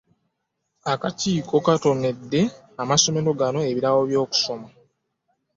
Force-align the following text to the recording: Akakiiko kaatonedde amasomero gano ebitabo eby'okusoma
Akakiiko 0.93 1.55
kaatonedde 1.65 2.41
amasomero 2.81 3.29
gano 3.39 3.59
ebitabo 3.71 3.97
eby'okusoma 4.05 4.67